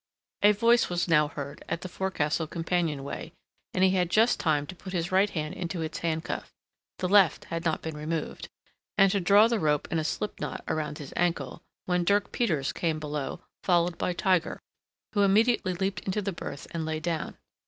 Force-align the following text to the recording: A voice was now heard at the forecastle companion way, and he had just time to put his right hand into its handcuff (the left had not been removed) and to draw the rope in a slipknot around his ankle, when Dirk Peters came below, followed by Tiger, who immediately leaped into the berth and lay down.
A 0.41 0.53
voice 0.53 0.89
was 0.89 1.07
now 1.07 1.27
heard 1.27 1.61
at 1.69 1.81
the 1.81 1.87
forecastle 1.87 2.47
companion 2.47 3.03
way, 3.03 3.33
and 3.71 3.83
he 3.83 3.91
had 3.91 4.09
just 4.09 4.39
time 4.39 4.65
to 4.65 4.75
put 4.75 4.93
his 4.93 5.11
right 5.11 5.29
hand 5.29 5.53
into 5.53 5.83
its 5.83 5.99
handcuff 5.99 6.51
(the 6.97 7.07
left 7.07 7.45
had 7.53 7.65
not 7.65 7.83
been 7.83 7.95
removed) 7.95 8.49
and 8.97 9.11
to 9.11 9.19
draw 9.19 9.47
the 9.47 9.59
rope 9.59 9.87
in 9.91 9.99
a 9.99 10.03
slipknot 10.03 10.63
around 10.67 10.97
his 10.97 11.13
ankle, 11.15 11.61
when 11.85 12.03
Dirk 12.03 12.31
Peters 12.31 12.73
came 12.73 12.97
below, 12.99 13.41
followed 13.63 13.99
by 13.99 14.11
Tiger, 14.11 14.59
who 15.13 15.21
immediately 15.21 15.73
leaped 15.75 15.99
into 15.99 16.23
the 16.23 16.33
berth 16.33 16.65
and 16.71 16.83
lay 16.83 16.99
down. 16.99 17.37